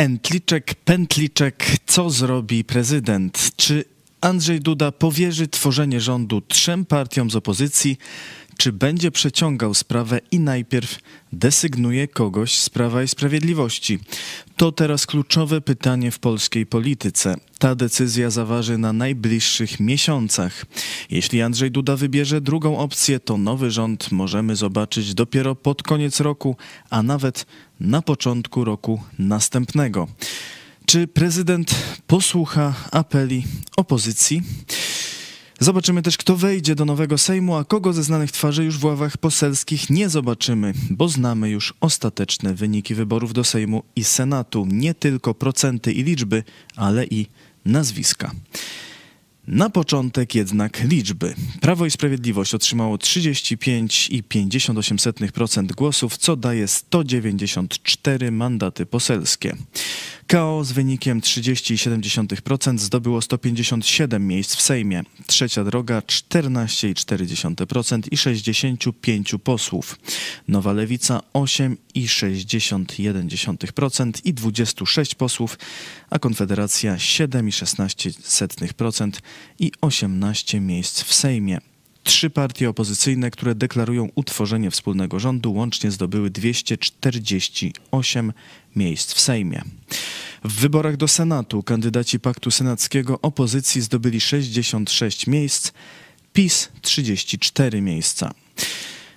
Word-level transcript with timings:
Entliczek, 0.00 0.74
pętliczek, 0.74 1.64
co 1.86 2.10
zrobi 2.10 2.64
prezydent? 2.64 3.50
Czy 3.56 3.84
Andrzej 4.20 4.60
Duda 4.60 4.92
powierzy 4.92 5.48
tworzenie 5.48 6.00
rządu 6.00 6.40
trzem 6.40 6.84
partiom 6.84 7.30
z 7.30 7.36
opozycji? 7.36 7.98
Czy 8.60 8.72
będzie 8.72 9.10
przeciągał 9.10 9.74
sprawę 9.74 10.20
i 10.30 10.40
najpierw 10.40 10.98
desygnuje 11.32 12.08
kogoś 12.08 12.58
z 12.58 12.70
Prawa 12.70 13.02
i 13.02 13.08
Sprawiedliwości? 13.08 13.98
To 14.56 14.72
teraz 14.72 15.06
kluczowe 15.06 15.60
pytanie 15.60 16.10
w 16.10 16.18
polskiej 16.18 16.66
polityce. 16.66 17.36
Ta 17.58 17.74
decyzja 17.74 18.30
zaważy 18.30 18.78
na 18.78 18.92
najbliższych 18.92 19.80
miesiącach. 19.80 20.66
Jeśli 21.10 21.42
Andrzej 21.42 21.70
Duda 21.70 21.96
wybierze 21.96 22.40
drugą 22.40 22.78
opcję, 22.78 23.20
to 23.20 23.38
nowy 23.38 23.70
rząd 23.70 24.12
możemy 24.12 24.56
zobaczyć 24.56 25.14
dopiero 25.14 25.54
pod 25.54 25.82
koniec 25.82 26.20
roku, 26.20 26.56
a 26.90 27.02
nawet 27.02 27.46
na 27.80 28.02
początku 28.02 28.64
roku 28.64 29.02
następnego. 29.18 30.08
Czy 30.86 31.06
prezydent 31.06 31.74
posłucha 32.06 32.74
apeli 32.92 33.44
opozycji? 33.76 34.42
Zobaczymy 35.62 36.02
też, 36.02 36.16
kto 36.16 36.36
wejdzie 36.36 36.74
do 36.74 36.84
nowego 36.84 37.18
Sejmu, 37.18 37.56
a 37.56 37.64
kogo 37.64 37.92
ze 37.92 38.02
znanych 38.02 38.32
twarzy 38.32 38.64
już 38.64 38.78
w 38.78 38.84
ławach 38.84 39.16
poselskich 39.16 39.90
nie 39.90 40.08
zobaczymy, 40.08 40.72
bo 40.90 41.08
znamy 41.08 41.50
już 41.50 41.74
ostateczne 41.80 42.54
wyniki 42.54 42.94
wyborów 42.94 43.32
do 43.32 43.44
Sejmu 43.44 43.82
i 43.96 44.04
Senatu. 44.04 44.66
Nie 44.66 44.94
tylko 44.94 45.34
procenty 45.34 45.92
i 45.92 46.02
liczby, 46.02 46.44
ale 46.76 47.04
i 47.06 47.26
nazwiska. 47.64 48.30
Na 49.50 49.70
początek 49.70 50.34
jednak 50.34 50.84
liczby. 50.84 51.34
Prawo 51.60 51.86
i 51.86 51.90
Sprawiedliwość 51.90 52.54
otrzymało 52.54 52.96
35,58% 52.96 55.72
głosów, 55.72 56.16
co 56.16 56.36
daje 56.36 56.68
194 56.68 58.30
mandaty 58.30 58.86
poselskie. 58.86 59.56
KO 60.30 60.64
z 60.64 60.72
wynikiem 60.72 61.20
30,7% 61.20 62.78
zdobyło 62.78 63.22
157 63.22 64.26
miejsc 64.26 64.56
w 64.56 64.62
Sejmie. 64.62 65.02
Trzecia 65.26 65.64
droga 65.64 66.00
14,4% 66.00 68.00
i 68.10 68.16
65 68.16 69.34
posłów. 69.44 69.98
Nowa 70.48 70.72
Lewica 70.72 71.20
8,61% 71.34 74.20
i 74.24 74.34
26 74.34 75.14
posłów, 75.14 75.58
a 76.10 76.18
Konfederacja 76.18 76.96
7,16% 76.96 79.10
i 79.58 79.72
18 79.80 80.60
miejsc 80.60 81.02
w 81.02 81.14
Sejmie. 81.14 81.58
Trzy 82.02 82.30
partie 82.30 82.70
opozycyjne, 82.70 83.30
które 83.30 83.54
deklarują 83.54 84.08
utworzenie 84.14 84.70
wspólnego 84.70 85.20
rządu, 85.20 85.52
łącznie 85.52 85.90
zdobyły 85.90 86.30
248 86.30 88.32
miejsc 88.76 89.14
w 89.14 89.20
Sejmie. 89.20 89.62
W 90.44 90.52
wyborach 90.52 90.96
do 90.96 91.08
Senatu 91.08 91.62
kandydaci 91.62 92.20
Paktu 92.20 92.50
Senackiego 92.50 93.20
opozycji 93.20 93.80
zdobyli 93.80 94.20
66 94.20 95.26
miejsc, 95.26 95.72
PiS 96.32 96.68
34 96.82 97.80
miejsca. 97.80 98.34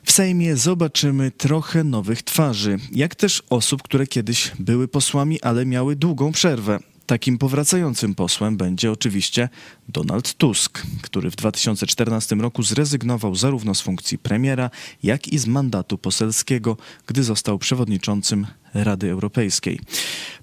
W 0.03 0.11
Sejmie 0.11 0.55
zobaczymy 0.55 1.31
trochę 1.31 1.83
nowych 1.83 2.23
twarzy, 2.23 2.79
jak 2.91 3.15
też 3.15 3.43
osób, 3.49 3.83
które 3.83 4.07
kiedyś 4.07 4.51
były 4.59 4.87
posłami, 4.87 5.41
ale 5.41 5.65
miały 5.65 5.95
długą 5.95 6.31
przerwę. 6.31 6.79
Takim 7.05 7.37
powracającym 7.37 8.15
posłem 8.15 8.57
będzie 8.57 8.91
oczywiście 8.91 9.49
Donald 9.89 10.33
Tusk, 10.33 10.83
który 11.01 11.31
w 11.31 11.35
2014 11.35 12.35
roku 12.35 12.63
zrezygnował 12.63 13.35
zarówno 13.35 13.75
z 13.75 13.81
funkcji 13.81 14.17
premiera, 14.17 14.69
jak 15.03 15.27
i 15.27 15.37
z 15.37 15.47
mandatu 15.47 15.97
poselskiego, 15.97 16.77
gdy 17.07 17.23
został 17.23 17.59
przewodniczącym 17.59 18.47
Rady 18.73 19.11
Europejskiej. 19.11 19.79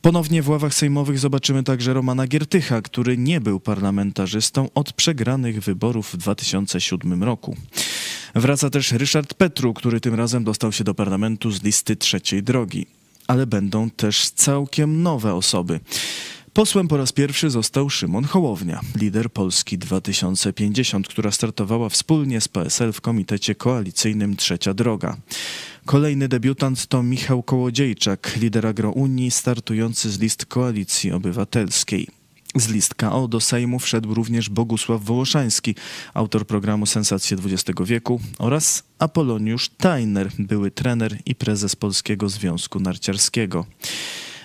Ponownie 0.00 0.42
w 0.42 0.48
ławach 0.48 0.74
sejmowych 0.74 1.18
zobaczymy 1.18 1.62
także 1.62 1.94
Romana 1.94 2.26
Giertycha, 2.26 2.82
który 2.82 3.18
nie 3.18 3.40
był 3.40 3.60
parlamentarzystą 3.60 4.68
od 4.74 4.92
przegranych 4.92 5.60
wyborów 5.62 6.12
w 6.12 6.16
2007 6.16 7.24
roku. 7.24 7.56
Wraca 8.34 8.70
też 8.70 8.92
Ryszard 8.92 9.34
Petru, 9.34 9.74
który 9.74 10.00
tym 10.00 10.14
razem 10.14 10.44
dostał 10.44 10.72
się 10.72 10.84
do 10.84 10.94
parlamentu 10.94 11.50
z 11.50 11.62
listy 11.62 11.96
trzeciej 11.96 12.42
drogi. 12.42 12.86
Ale 13.26 13.46
będą 13.46 13.90
też 13.90 14.30
całkiem 14.30 15.02
nowe 15.02 15.34
osoby. 15.34 15.80
Posłem 16.54 16.88
po 16.88 16.96
raz 16.96 17.12
pierwszy 17.12 17.50
został 17.50 17.90
Szymon 17.90 18.24
Hołownia, 18.24 18.80
lider 18.96 19.32
Polski 19.32 19.78
2050, 19.78 21.08
która 21.08 21.30
startowała 21.30 21.88
wspólnie 21.88 22.40
z 22.40 22.48
PSL 22.48 22.92
w 22.92 23.00
komitecie 23.00 23.54
koalicyjnym 23.54 24.36
Trzecia 24.36 24.74
Droga. 24.74 25.16
Kolejny 25.86 26.28
debiutant 26.28 26.86
to 26.86 27.02
Michał 27.02 27.42
Kołodziejczak, 27.42 28.36
lider 28.36 28.66
Agrounii, 28.66 29.30
startujący 29.30 30.10
z 30.10 30.18
list 30.18 30.46
Koalicji 30.46 31.12
Obywatelskiej. 31.12 32.08
Z 32.54 32.68
list 32.68 32.94
KO 32.94 33.28
do 33.28 33.40
Sejmu 33.40 33.78
wszedł 33.78 34.14
również 34.14 34.48
Bogusław 34.48 35.04
Wołoszański, 35.04 35.74
autor 36.14 36.46
programu 36.46 36.86
Sensacje 36.86 37.36
XX 37.36 37.80
wieku 37.84 38.20
oraz 38.38 38.82
Apoloniusz 38.98 39.68
Tajner, 39.68 40.30
były 40.38 40.70
trener 40.70 41.18
i 41.26 41.34
prezes 41.34 41.76
Polskiego 41.76 42.28
Związku 42.28 42.80
Narciarskiego. 42.80 43.66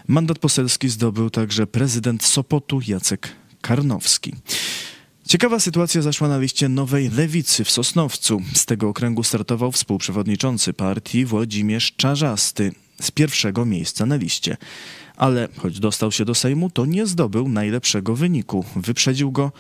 Mandat 0.07 0.39
poselski 0.39 0.89
zdobył 0.89 1.29
także 1.29 1.67
prezydent 1.67 2.23
Sopotu 2.23 2.79
Jacek 2.87 3.31
Karnowski. 3.61 4.33
Ciekawa 5.27 5.59
sytuacja 5.59 6.01
zaszła 6.01 6.27
na 6.27 6.37
liście 6.37 6.69
Nowej 6.69 7.09
Lewicy 7.09 7.63
w 7.63 7.71
Sosnowcu. 7.71 8.41
Z 8.53 8.65
tego 8.65 8.89
okręgu 8.89 9.23
startował 9.23 9.71
współprzewodniczący 9.71 10.73
partii 10.73 11.25
Włodzimierz 11.25 11.93
Czarzasty 11.97 12.71
z 13.01 13.11
pierwszego 13.11 13.65
miejsca 13.65 14.05
na 14.05 14.15
liście. 14.15 14.57
Ale 15.17 15.47
choć 15.57 15.79
dostał 15.79 16.11
się 16.11 16.25
do 16.25 16.35
Sejmu, 16.35 16.69
to 16.69 16.85
nie 16.85 17.05
zdobył 17.05 17.49
najlepszego 17.49 18.15
wyniku. 18.15 18.65
Wyprzedził 18.75 19.31
go 19.31 19.51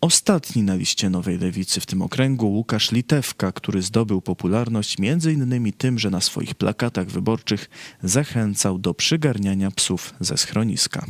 Ostatni 0.00 0.62
na 0.62 0.74
liście 0.74 1.10
Nowej 1.10 1.38
Lewicy 1.38 1.80
w 1.80 1.86
tym 1.86 2.02
okręgu 2.02 2.46
Łukasz 2.52 2.92
Litewka, 2.92 3.52
który 3.52 3.82
zdobył 3.82 4.22
popularność 4.22 4.96
m.in. 5.00 5.72
tym, 5.72 5.98
że 5.98 6.10
na 6.10 6.20
swoich 6.20 6.54
plakatach 6.54 7.06
wyborczych 7.06 7.70
zachęcał 8.02 8.78
do 8.78 8.94
przygarniania 8.94 9.70
psów 9.70 10.14
ze 10.20 10.36
schroniska. 10.36 11.06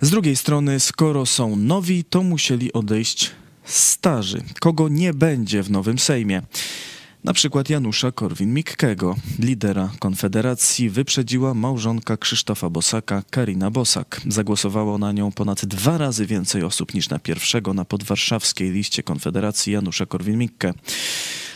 Z 0.00 0.10
drugiej 0.10 0.36
strony, 0.36 0.80
skoro 0.80 1.26
są 1.26 1.56
nowi, 1.56 2.04
to 2.04 2.22
musieli 2.22 2.72
odejść 2.72 3.30
starzy. 3.64 4.42
Kogo 4.60 4.88
nie 4.88 5.14
będzie 5.14 5.62
w 5.62 5.70
nowym 5.70 5.98
Sejmie? 5.98 6.42
Na 7.26 7.32
przykład 7.32 7.70
Janusza 7.70 8.12
Korwin-Mikkego, 8.12 9.14
lidera 9.38 9.90
Konfederacji, 9.98 10.90
wyprzedziła 10.90 11.54
małżonka 11.54 12.16
Krzysztofa 12.16 12.70
Bosaka, 12.70 13.22
Karina 13.30 13.70
Bosak. 13.70 14.20
Zagłosowało 14.28 14.98
na 14.98 15.12
nią 15.12 15.32
ponad 15.32 15.64
dwa 15.64 15.98
razy 15.98 16.26
więcej 16.26 16.62
osób 16.62 16.94
niż 16.94 17.08
na 17.08 17.18
pierwszego 17.18 17.74
na 17.74 17.84
podwarszawskiej 17.84 18.70
liście 18.70 19.02
Konfederacji 19.02 19.72
Janusza 19.72 20.06
Korwin-Mikke. 20.06 20.74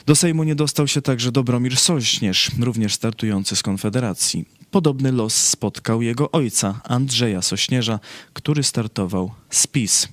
Do 0.07 0.17
Sejmu 0.17 0.45
nie 0.45 0.55
dostał 0.55 0.89
się 0.89 1.03
także 1.03 1.33
Dobromir 1.33 1.77
Sośnierz, 1.77 2.51
również 2.61 2.95
startujący 2.95 3.57
z 3.57 3.63
Konfederacji. 3.63 4.45
Podobny 4.71 5.13
los 5.13 5.35
spotkał 5.35 6.03
jego 6.03 6.31
ojca, 6.31 6.81
Andrzeja 6.85 7.43
Sośnierza, 7.43 8.01
który 8.33 8.63
startował 8.63 9.31
z 9.51 9.67
PiS. 9.67 10.09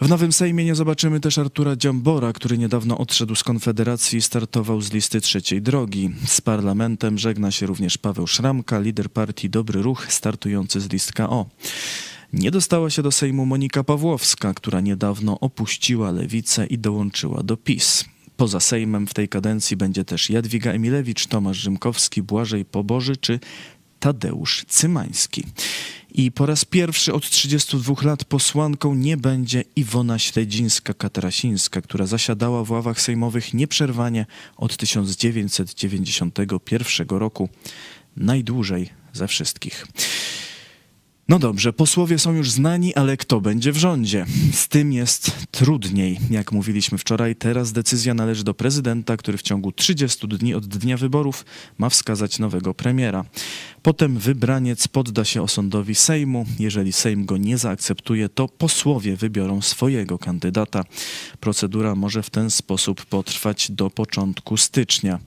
W 0.00 0.08
nowym 0.08 0.32
Sejmie 0.32 0.64
nie 0.64 0.74
zobaczymy 0.74 1.20
też 1.20 1.38
Artura 1.38 1.76
Dziambora, 1.76 2.32
który 2.32 2.58
niedawno 2.58 2.98
odszedł 2.98 3.34
z 3.34 3.44
Konfederacji 3.44 4.18
i 4.18 4.22
startował 4.22 4.80
z 4.80 4.92
listy 4.92 5.20
trzeciej 5.20 5.62
drogi. 5.62 6.10
Z 6.26 6.40
parlamentem 6.40 7.18
żegna 7.18 7.50
się 7.50 7.66
również 7.66 7.98
Paweł 7.98 8.26
Szramka, 8.26 8.78
lider 8.78 9.10
partii 9.10 9.50
Dobry 9.50 9.82
Ruch, 9.82 10.12
startujący 10.12 10.80
z 10.80 10.92
list 10.92 11.12
KO. 11.12 11.46
Nie 12.32 12.50
dostała 12.50 12.90
się 12.90 13.02
do 13.02 13.12
Sejmu 13.12 13.46
Monika 13.46 13.84
Pawłowska, 13.84 14.54
która 14.54 14.80
niedawno 14.80 15.40
opuściła 15.40 16.10
lewicę 16.10 16.66
i 16.66 16.78
dołączyła 16.78 17.42
do 17.42 17.56
PiS. 17.56 18.04
Poza 18.36 18.60
Sejmem 18.60 19.06
w 19.06 19.14
tej 19.14 19.28
kadencji 19.28 19.76
będzie 19.76 20.04
też 20.04 20.30
Jadwiga 20.30 20.72
Emilewicz, 20.72 21.26
Tomasz 21.26 21.58
Rzymkowski, 21.58 22.22
Błażej 22.22 22.64
Poboży 22.64 23.16
czy 23.16 23.40
Tadeusz 24.00 24.64
Cymański. 24.68 25.44
I 26.14 26.32
po 26.32 26.46
raz 26.46 26.64
pierwszy 26.64 27.14
od 27.14 27.30
32 27.30 27.94
lat 28.02 28.24
posłanką 28.24 28.94
nie 28.94 29.16
będzie 29.16 29.64
Iwona 29.76 30.16
Śledzińska-Katarasińska, 30.16 31.82
która 31.82 32.06
zasiadała 32.06 32.64
w 32.64 32.70
ławach 32.70 33.00
sejmowych 33.00 33.54
nieprzerwanie 33.54 34.26
od 34.56 34.76
1991 34.76 37.08
roku, 37.08 37.48
najdłużej 38.16 38.90
ze 39.12 39.28
wszystkich. 39.28 39.86
No 41.28 41.38
dobrze, 41.38 41.72
posłowie 41.72 42.18
są 42.18 42.32
już 42.32 42.50
znani, 42.50 42.94
ale 42.94 43.16
kto 43.16 43.40
będzie 43.40 43.72
w 43.72 43.76
rządzie? 43.76 44.26
Z 44.52 44.68
tym 44.68 44.92
jest 44.92 45.30
trudniej. 45.50 46.18
Jak 46.30 46.52
mówiliśmy 46.52 46.98
wczoraj, 46.98 47.36
teraz 47.36 47.72
decyzja 47.72 48.14
należy 48.14 48.44
do 48.44 48.54
prezydenta, 48.54 49.16
który 49.16 49.38
w 49.38 49.42
ciągu 49.42 49.72
30 49.72 50.28
dni 50.28 50.54
od 50.54 50.66
dnia 50.66 50.96
wyborów 50.96 51.44
ma 51.78 51.88
wskazać 51.88 52.38
nowego 52.38 52.74
premiera. 52.74 53.24
Potem 53.82 54.18
wybraniec 54.18 54.88
podda 54.88 55.24
się 55.24 55.42
osądowi 55.42 55.94
Sejmu. 55.94 56.46
Jeżeli 56.58 56.92
Sejm 56.92 57.24
go 57.24 57.36
nie 57.36 57.58
zaakceptuje, 57.58 58.28
to 58.28 58.48
posłowie 58.48 59.16
wybiorą 59.16 59.62
swojego 59.62 60.18
kandydata. 60.18 60.84
Procedura 61.40 61.94
może 61.94 62.22
w 62.22 62.30
ten 62.30 62.50
sposób 62.50 63.04
potrwać 63.04 63.70
do 63.70 63.90
początku 63.90 64.56
stycznia. 64.56 65.18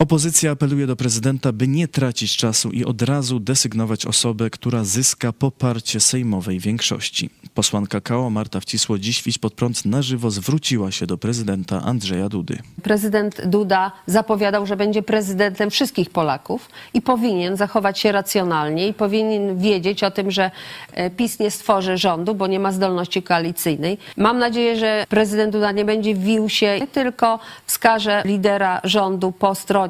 Opozycja 0.00 0.50
apeluje 0.50 0.86
do 0.86 0.96
prezydenta, 0.96 1.52
by 1.52 1.68
nie 1.68 1.88
tracić 1.88 2.36
czasu 2.36 2.70
i 2.70 2.84
od 2.84 3.02
razu 3.02 3.40
desygnować 3.40 4.06
osobę, 4.06 4.50
która 4.50 4.84
zyska 4.84 5.32
poparcie 5.32 6.00
sejmowej 6.00 6.58
większości. 6.58 7.30
Posłanka 7.54 8.00
KO 8.00 8.30
Marta 8.30 8.60
Wcisło 8.60 8.98
dziś 8.98 9.38
pod 9.38 9.54
prąd 9.54 9.84
na 9.84 10.02
żywo 10.02 10.30
zwróciła 10.30 10.90
się 10.90 11.06
do 11.06 11.18
prezydenta 11.18 11.82
Andrzeja 11.82 12.28
Dudy. 12.28 12.58
Prezydent 12.82 13.46
Duda 13.46 13.92
zapowiadał, 14.06 14.66
że 14.66 14.76
będzie 14.76 15.02
prezydentem 15.02 15.70
wszystkich 15.70 16.10
Polaków 16.10 16.68
i 16.94 17.02
powinien 17.02 17.56
zachować 17.56 17.98
się 17.98 18.12
racjonalnie 18.12 18.88
i 18.88 18.94
powinien 18.94 19.58
wiedzieć 19.58 20.04
o 20.04 20.10
tym, 20.10 20.30
że 20.30 20.50
e, 20.92 21.10
PiS 21.10 21.38
nie 21.38 21.50
stworzy 21.50 21.96
rządu, 21.98 22.34
bo 22.34 22.46
nie 22.46 22.60
ma 22.60 22.72
zdolności 22.72 23.22
koalicyjnej. 23.22 23.98
Mam 24.16 24.38
nadzieję, 24.38 24.76
że 24.76 25.04
prezydent 25.08 25.52
Duda 25.52 25.72
nie 25.72 25.84
będzie 25.84 26.14
wił 26.14 26.48
się, 26.48 26.80
tylko 26.92 27.38
wskaże 27.66 28.22
lidera 28.24 28.80
rządu 28.84 29.32
po 29.32 29.54
stronie 29.54 29.89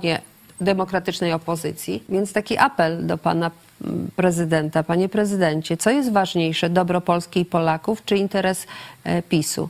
demokratycznej 0.60 1.32
opozycji. 1.32 2.04
Więc 2.08 2.32
taki 2.32 2.58
apel 2.58 3.06
do 3.06 3.18
pana 3.18 3.50
mm, 3.84 4.10
prezydenta. 4.16 4.82
Panie 4.82 5.08
prezydencie, 5.08 5.76
co 5.76 5.90
jest 5.90 6.12
ważniejsze, 6.12 6.70
dobro 6.70 7.00
Polski 7.00 7.40
i 7.40 7.44
Polaków 7.44 8.04
czy 8.04 8.16
interes 8.16 8.66
e, 9.04 9.22
PiSu? 9.22 9.68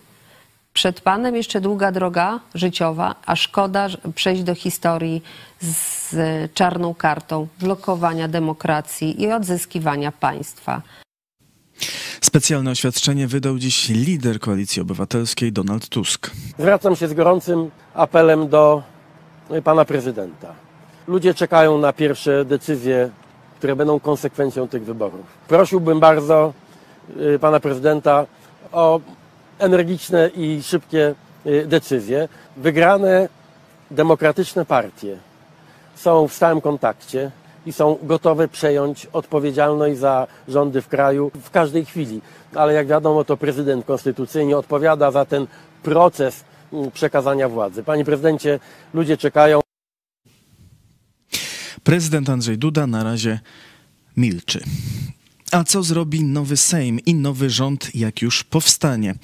Przed 0.73 1.01
panem 1.01 1.37
jeszcze 1.37 1.61
długa 1.61 1.93
droga 1.93 2.41
życiowa, 2.55 3.15
a 3.27 3.37
szkoda 3.37 3.89
że- 3.89 3.99
przejść 4.15 4.43
do 4.43 4.55
historii 4.55 5.23
z 5.61 6.15
e, 6.15 6.49
czarną 6.55 6.95
kartą 6.95 7.47
blokowania 7.61 8.29
demokracji 8.29 9.23
i 9.23 9.33
odzyskiwania 9.33 10.13
państwa. 10.13 10.83
Specjalne 12.21 12.71
oświadczenie 12.71 13.27
wydał 13.27 13.59
dziś 13.59 13.89
lider 13.89 14.41
Koalicji 14.41 14.83
Obywatelskiej 14.83 15.53
Donald 15.53 15.89
Tusk. 15.89 16.31
Zwracam 16.59 16.97
się 16.97 17.09
z 17.09 17.15
gorącym 17.15 17.71
apelem 17.95 18.49
do 18.49 18.83
y, 19.53 19.63
pana 19.63 19.85
prezydenta. 19.85 20.55
Ludzie 21.09 21.35
czekają 21.35 21.79
na 21.79 21.93
pierwsze 21.93 22.45
decyzje, 22.45 23.11
które 23.59 23.77
będą 23.77 24.01
konsekwencją 24.01 24.69
tych 24.69 24.85
wyborów. 24.85 25.27
Prosiłbym 25.49 26.01
bardzo 26.01 26.53
y, 27.17 27.39
pana 27.39 27.61
prezydenta 27.61 28.27
o 28.73 29.01
energiczne 29.59 30.31
i 30.37 30.63
szybkie 30.63 31.15
y, 31.47 31.67
decyzje. 31.67 32.29
Wygrane 32.57 33.29
demokratyczne 33.91 34.65
partie 34.65 35.17
są 35.95 36.29
w 36.29 36.35
stałym 36.35 36.61
kontakcie 36.61 37.31
i 37.67 37.73
są 37.73 37.99
gotowe 38.03 38.49
przejąć 38.49 39.07
odpowiedzialność 39.13 39.99
za 39.99 40.27
rządy 40.49 40.83
w 40.83 40.89
kraju 40.89 41.31
w 41.43 41.51
każdej 41.51 41.85
chwili. 41.85 42.21
Ale 42.55 42.73
jak 42.73 42.87
wiadomo, 42.87 43.25
to 43.25 43.37
prezydent 43.37 43.87
konstytucyjnie 43.87 44.59
odpowiada 44.59 45.11
za 45.11 45.25
ten 45.25 45.47
proces 45.83 46.45
przekazania 46.93 47.49
władzy. 47.49 47.83
Panie 47.83 48.05
prezydencie, 48.05 48.61
ludzie 48.95 49.17
czekają. 49.17 49.61
Prezydent 51.83 52.29
Andrzej 52.29 52.59
Duda 52.59 52.87
na 52.87 53.05
razie 53.05 53.41
milczy. 54.17 54.61
A 55.53 55.65
co 55.65 55.83
zrobi 55.83 56.25
nowy 56.25 56.57
Sejm 56.57 57.01
i 57.07 57.15
nowy 57.15 57.51
rząd, 57.51 57.95
jak 57.95 58.23
już 58.23 58.45
powstanie? 58.45 59.15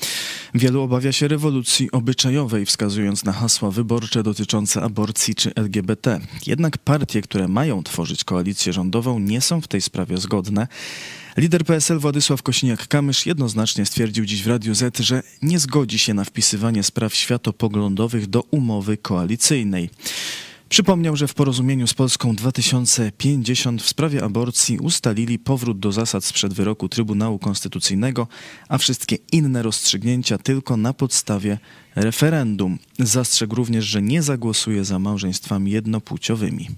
Wielu 0.54 0.82
obawia 0.82 1.12
się 1.12 1.28
rewolucji 1.28 1.90
obyczajowej, 1.92 2.66
wskazując 2.66 3.24
na 3.24 3.32
hasła 3.32 3.70
wyborcze 3.70 4.22
dotyczące 4.22 4.82
aborcji 4.82 5.34
czy 5.34 5.54
LGBT. 5.54 6.20
Jednak 6.46 6.78
partie, 6.78 7.22
które 7.22 7.48
mają 7.48 7.82
tworzyć 7.82 8.24
koalicję 8.24 8.72
rządową, 8.72 9.18
nie 9.18 9.40
są 9.40 9.60
w 9.60 9.68
tej 9.68 9.80
sprawie 9.80 10.18
zgodne. 10.18 10.68
Lider 11.36 11.64
PSL 11.64 11.98
Władysław 11.98 12.42
Kosiniak-Kamysz 12.42 13.26
jednoznacznie 13.26 13.86
stwierdził 13.86 14.24
dziś 14.24 14.42
w 14.42 14.46
Radiu 14.46 14.74
Z, 14.74 14.98
że 14.98 15.22
nie 15.42 15.58
zgodzi 15.58 15.98
się 15.98 16.14
na 16.14 16.24
wpisywanie 16.24 16.82
spraw 16.82 17.14
światopoglądowych 17.14 18.26
do 18.26 18.40
umowy 18.40 18.96
koalicyjnej. 18.96 19.90
Przypomniał, 20.68 21.16
że 21.16 21.28
w 21.28 21.34
porozumieniu 21.34 21.86
z 21.86 21.94
Polską 21.94 22.36
2050 22.36 23.82
w 23.82 23.88
sprawie 23.88 24.24
aborcji 24.24 24.78
ustalili 24.78 25.38
powrót 25.38 25.78
do 25.78 25.92
zasad 25.92 26.24
sprzed 26.24 26.52
wyroku 26.52 26.88
Trybunału 26.88 27.38
Konstytucyjnego, 27.38 28.28
a 28.68 28.78
wszystkie 28.78 29.16
inne 29.32 29.62
rozstrzygnięcia 29.62 30.38
tylko 30.38 30.76
na 30.76 30.92
podstawie 30.92 31.58
referendum. 31.94 32.78
Zastrzegł 32.98 33.54
również, 33.54 33.84
że 33.84 34.02
nie 34.02 34.22
zagłosuje 34.22 34.84
za 34.84 34.98
małżeństwami 34.98 35.70
jednopłciowymi. 35.70 36.68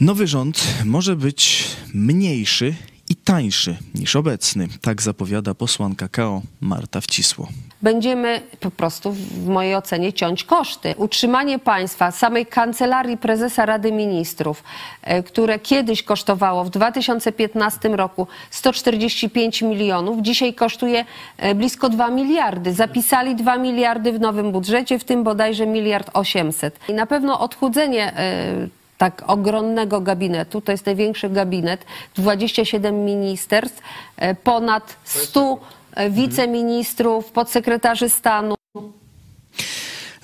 Nowy 0.00 0.26
rząd 0.26 0.64
może 0.84 1.16
być 1.16 1.64
mniejszy 1.94 2.74
i 3.08 3.16
tańszy 3.16 3.76
niż 3.94 4.16
obecny, 4.16 4.68
tak 4.80 5.02
zapowiada 5.02 5.54
posłanka 5.54 6.08
KO 6.08 6.42
Marta 6.60 7.00
Wcisło. 7.00 7.48
Będziemy 7.82 8.42
po 8.60 8.70
prostu, 8.70 9.12
w 9.12 9.46
mojej 9.46 9.74
ocenie, 9.74 10.12
ciąć 10.12 10.44
koszty. 10.44 10.94
Utrzymanie 10.96 11.58
państwa, 11.58 12.10
samej 12.10 12.46
kancelarii 12.46 13.16
prezesa 13.16 13.66
Rady 13.66 13.92
Ministrów, 13.92 14.62
e, 15.02 15.22
które 15.22 15.58
kiedyś 15.58 16.02
kosztowało 16.02 16.64
w 16.64 16.70
2015 16.70 17.88
roku 17.88 18.26
145 18.50 19.62
milionów, 19.62 20.22
dzisiaj 20.22 20.54
kosztuje 20.54 21.04
e, 21.36 21.54
blisko 21.54 21.88
2 21.88 22.10
miliardy. 22.10 22.72
Zapisali 22.72 23.36
2 23.36 23.58
miliardy 23.58 24.12
w 24.12 24.20
nowym 24.20 24.52
budżecie, 24.52 24.98
w 24.98 25.04
tym 25.04 25.24
bodajże 25.24 25.66
miliard 25.66 26.10
800. 26.12 26.80
I 26.88 26.94
na 26.94 27.06
pewno 27.06 27.40
odchudzenie 27.40 28.12
e, 28.16 28.68
tak 28.98 29.24
ogromnego 29.26 30.00
gabinetu, 30.00 30.60
to 30.60 30.72
jest 30.72 30.86
największy 30.86 31.30
gabinet, 31.30 31.84
27 32.16 33.04
ministerstw, 33.04 33.80
e, 34.16 34.34
ponad 34.34 34.96
100 35.04 35.60
e, 35.94 36.10
wiceministrów, 36.10 37.32
podsekretarzy 37.32 38.08
stanu. 38.08 38.54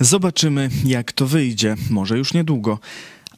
Zobaczymy, 0.00 0.68
jak 0.84 1.12
to 1.12 1.26
wyjdzie. 1.26 1.74
Może 1.90 2.18
już 2.18 2.34
niedługo, 2.34 2.78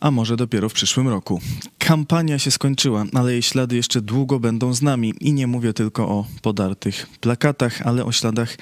a 0.00 0.10
może 0.10 0.36
dopiero 0.36 0.68
w 0.68 0.72
przyszłym 0.72 1.08
roku. 1.08 1.40
Kampania 1.78 2.38
się 2.38 2.50
skończyła, 2.50 3.04
ale 3.14 3.32
jej 3.32 3.42
ślady 3.42 3.76
jeszcze 3.76 4.00
długo 4.00 4.40
będą 4.40 4.74
z 4.74 4.82
nami. 4.82 5.14
I 5.20 5.32
nie 5.32 5.46
mówię 5.46 5.72
tylko 5.72 6.08
o 6.08 6.26
podartych 6.42 7.06
plakatach, 7.20 7.82
ale 7.82 8.04
o 8.04 8.12
śladach 8.12 8.56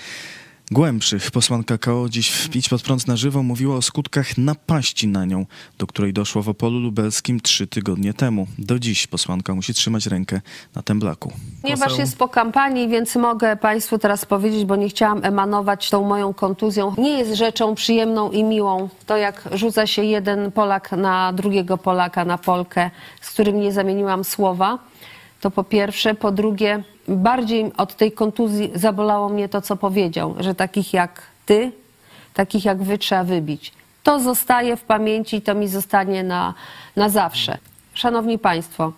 głębszych. 0.71 1.31
Posłanka 1.31 1.79
KO 1.79 2.07
dziś 2.09 2.31
w 2.31 2.49
Pić 2.49 2.69
pod 2.69 2.83
prąd 2.83 3.09
na 3.09 3.17
żywo 3.17 3.43
mówiła 3.43 3.77
o 3.77 3.83
skutkach 3.83 4.39
napaści 4.39 5.09
na 5.09 5.25
nią, 5.25 5.47
do 5.79 5.87
której 5.87 6.13
doszło 6.13 6.43
w 6.43 6.49
Opolu 6.49 6.81
Lubelskim 6.81 7.41
trzy 7.41 7.67
tygodnie 7.67 8.15
temu. 8.15 8.47
Do 8.59 8.79
dziś 8.79 9.07
posłanka 9.07 9.55
musi 9.55 9.75
trzymać 9.75 10.07
rękę 10.07 10.41
na 10.75 10.83
temblaku. 10.83 11.33
Ponieważ 11.63 11.99
jest 11.99 12.19
po 12.19 12.29
kampanii, 12.29 12.89
więc 12.89 13.17
mogę 13.17 13.57
Państwu 13.57 13.99
teraz 13.99 14.25
powiedzieć, 14.25 14.65
bo 14.65 14.77
nie 14.77 14.89
chciałam 14.89 15.25
emanować 15.25 15.91
tą 15.91 16.05
moją 16.05 16.35
kontuzją. 16.35 16.95
Nie 16.99 17.19
jest 17.19 17.35
rzeczą 17.35 17.75
przyjemną 17.75 18.31
i 18.31 18.45
miłą 18.45 18.89
to, 19.07 19.17
jak 19.17 19.49
rzuca 19.53 19.87
się 19.87 20.05
jeden 20.05 20.53
Polak 20.53 20.93
na 20.93 21.33
drugiego 21.33 21.79
Polaka, 21.79 22.25
na 22.25 22.39
Polkę, 22.39 22.91
z 23.21 23.31
którym 23.31 23.61
nie 23.61 23.73
zamieniłam 23.73 24.25
słowa. 24.25 24.79
To 25.45 25.51
po 25.51 25.65
pierwsze. 25.65 26.15
Po 26.15 26.33
drugie, 26.33 26.83
bardziej 27.09 27.73
od 27.77 27.97
tej 27.97 28.13
kontuzji 28.13 28.71
zabolało 28.75 29.29
mnie 29.29 29.49
to, 29.49 29.61
co 29.61 29.77
powiedział, 29.77 30.35
że 30.41 30.55
takich 30.55 30.93
jak 30.93 31.23
ty, 31.47 31.73
takich 32.35 32.65
jak 32.65 32.83
wy 32.83 32.99
trzeba 32.99 33.25
wybić. 33.25 33.73
To 34.03 34.21
zostaje 34.21 34.77
w 34.77 34.83
pamięci 34.83 35.43
to 35.43 35.55
mi 35.55 35.69
zostanie 35.69 36.23
na, 36.23 36.55
na 36.97 37.09
zawsze. 37.09 37.59
Szanowni 37.95 38.39
Państwo, 38.39 38.93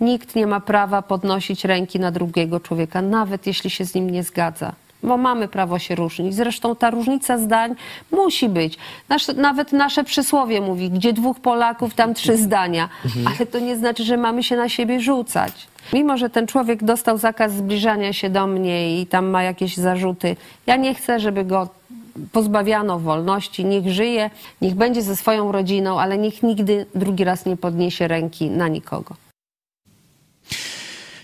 nikt 0.00 0.36
nie 0.36 0.46
ma 0.46 0.60
prawa 0.60 1.02
podnosić 1.02 1.64
ręki 1.64 2.00
na 2.00 2.10
drugiego 2.10 2.60
człowieka, 2.60 3.02
nawet 3.02 3.46
jeśli 3.46 3.70
się 3.70 3.84
z 3.84 3.94
nim 3.94 4.10
nie 4.10 4.22
zgadza. 4.22 4.72
Bo 5.02 5.16
mamy 5.16 5.48
prawo 5.48 5.78
się 5.78 5.94
różnić. 5.94 6.34
Zresztą 6.34 6.76
ta 6.76 6.90
różnica 6.90 7.38
zdań 7.38 7.74
musi 8.10 8.48
być. 8.48 8.78
Nasz, 9.08 9.28
nawet 9.28 9.72
nasze 9.72 10.04
przysłowie 10.04 10.60
mówi, 10.60 10.90
gdzie 10.90 11.12
dwóch 11.12 11.40
Polaków, 11.40 11.94
tam 11.94 12.14
trzy 12.14 12.36
zdania. 12.36 12.88
Ale 13.26 13.46
to 13.46 13.58
nie 13.58 13.76
znaczy, 13.76 14.04
że 14.04 14.16
mamy 14.16 14.42
się 14.42 14.56
na 14.56 14.68
siebie 14.68 15.00
rzucać. 15.00 15.66
Mimo, 15.92 16.16
że 16.16 16.30
ten 16.30 16.46
człowiek 16.46 16.84
dostał 16.84 17.18
zakaz 17.18 17.52
zbliżania 17.52 18.12
się 18.12 18.30
do 18.30 18.46
mnie 18.46 19.00
i 19.00 19.06
tam 19.06 19.26
ma 19.26 19.42
jakieś 19.42 19.76
zarzuty, 19.76 20.36
ja 20.66 20.76
nie 20.76 20.94
chcę, 20.94 21.20
żeby 21.20 21.44
go 21.44 21.68
pozbawiano 22.32 22.98
wolności. 22.98 23.64
Niech 23.64 23.88
żyje, 23.88 24.30
niech 24.62 24.74
będzie 24.74 25.02
ze 25.02 25.16
swoją 25.16 25.52
rodziną, 25.52 26.00
ale 26.00 26.18
niech 26.18 26.42
nigdy 26.42 26.86
drugi 26.94 27.24
raz 27.24 27.46
nie 27.46 27.56
podniesie 27.56 28.08
ręki 28.08 28.50
na 28.50 28.68
nikogo. 28.68 29.27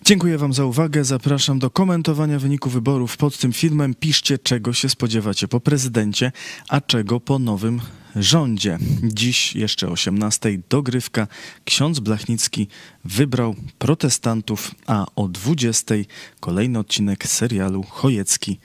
Dziękuję 0.07 0.39
Wam 0.39 0.53
za 0.53 0.65
uwagę. 0.65 1.05
Zapraszam 1.05 1.59
do 1.59 1.71
komentowania 1.71 2.39
wyniku 2.39 2.71
wyborów 2.71 3.17
pod 3.17 3.39
tym 3.39 3.53
filmem. 3.53 3.95
Piszcie, 3.95 4.39
czego 4.39 4.73
się 4.73 4.89
spodziewacie 4.89 5.49
po 5.49 5.61
prezydencie, 5.61 6.33
a 6.69 6.81
czego 6.81 7.21
po 7.21 7.39
nowym 7.39 7.81
rządzie. 8.17 8.79
Dziś 9.03 9.55
jeszcze 9.55 9.89
o 9.89 9.91
18 9.91 10.59
dogrywka. 10.69 11.27
Ksiądz 11.65 12.01
Blachnicki 12.01 12.69
wybrał 13.05 13.55
protestantów, 13.79 14.75
a 14.87 15.07
o 15.17 15.29
20 15.29 15.95
kolejny 16.41 16.79
odcinek 16.79 17.27
serialu 17.27 17.83
Chojecki 17.83 18.59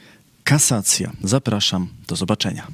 Kasacja. 0.43 1.11
Zapraszam. 1.23 1.87
Do 2.07 2.15
zobaczenia. 2.15 2.67